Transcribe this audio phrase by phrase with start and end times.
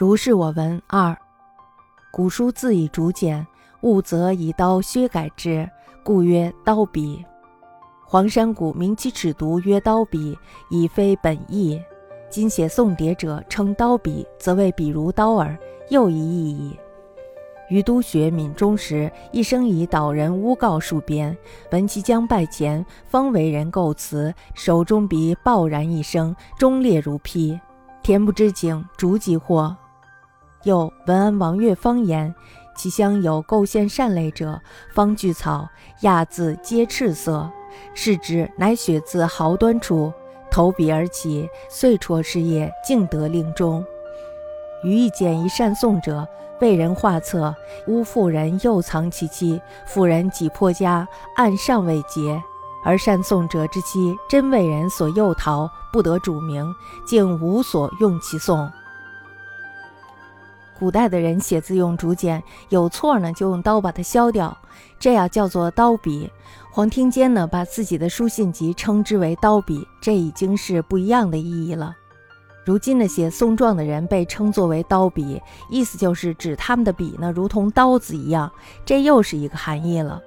[0.00, 1.14] 如是我闻二，
[2.10, 3.46] 古书自以竹简，
[3.82, 5.68] 物则以刀削改之，
[6.02, 7.22] 故曰刀笔。
[8.06, 10.34] 黄山谷名其尺牍曰刀笔，
[10.70, 11.78] 已非本意。
[12.30, 15.54] 今写宋牒者称刀笔，则谓笔如刀耳，
[15.90, 16.80] 又一意矣。
[17.68, 21.36] 于都学闽中时，一生以导人诬告戍边，
[21.72, 27.60] 闻其将拜前，方为人构词，手中笔爆然一声，忠烈如披。
[28.02, 29.76] 恬不知景，逐即获。
[30.64, 32.34] 又闻安王岳方言，
[32.76, 34.60] 其乡有构陷善类者，
[34.92, 35.68] 方具草，
[36.00, 37.50] 亚字皆赤色。
[37.94, 40.12] 视之，乃雪字豪端出，
[40.50, 43.84] 投笔而起，遂辍事业，竟得令中。
[44.82, 46.26] 余亦见一善颂者，
[46.60, 47.54] 为人画策，
[47.86, 51.06] 诬妇人又藏其妻，妇人己破家，
[51.36, 52.42] 案尚未结，
[52.84, 56.74] 而善颂者之妻真为人所诱逃，不得主名，
[57.06, 58.70] 竟无所用其颂。
[60.80, 64.56] 古代的人写字用竹简，有错呢就用刀把它削掉，
[64.98, 66.30] 这样叫做刀笔。
[66.70, 71.94] 黄庭坚呢把自己的书信集称之为刀笔，这已经是不一样的意义了。
[72.64, 78.50] 如今的写宋状的人被称作为刀笔，意思就是指他们的笔呢如同刀子一样，
[78.86, 80.18] 这又是一个含义了。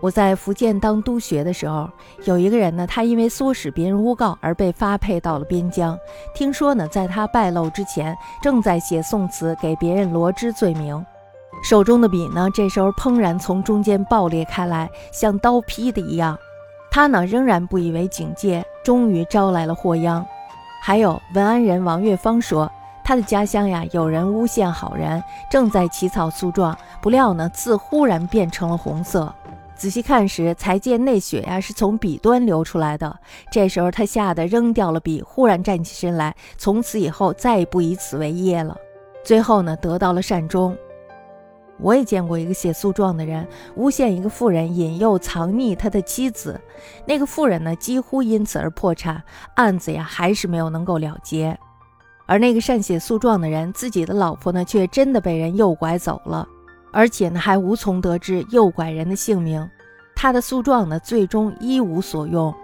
[0.00, 1.90] 我在福建当督学的时候，
[2.24, 5.98] 有一个人呢，他因为唆使别人诬告而被发配到了边疆。
[6.32, 11.04] 听说呢，在他败露之前，正在写宋词给别人罗织罪名，
[11.64, 16.38] 手中的笔呢，这时候砰然从中间爆裂开来，像刀劈的一样。
[16.92, 20.24] 他呢，仍然不以为警戒，终于招来了祸殃。
[20.80, 22.70] 还有文安人王月芳说，
[23.02, 29.34] 他的家乡呀，有人诬陷好人，正在起草诉状，不料呢，字忽然变成了红色。
[29.78, 33.16] 仔细看时，才见那血呀是从笔端流出来的。
[33.50, 38.76] 这时候他吓得扔掉了笔，忽然站起身来，从此以后再也不以此为业了。
[39.24, 40.76] 最后呢，得到了善终。
[41.80, 46.60] 我也见过一个写诉状的人，诬陷一个妇人引诱藏匿他的妻子，
[47.06, 49.22] 那个妇人呢几乎因此而破产，
[49.54, 51.56] 案子呀还是没有能够了结。
[52.26, 56.48] 而那个善写诉状的人，自己的老婆呢却真的被人诱拐走了。
[56.90, 59.68] 而且呢，还无从得知诱拐人的姓名，
[60.14, 62.54] 他的诉状呢，最终一无所用。